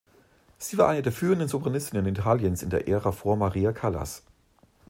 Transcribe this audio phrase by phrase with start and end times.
[0.57, 4.23] Sie war eine der führenden Sopranistinnen Italiens in der Ära vor Maria Callas.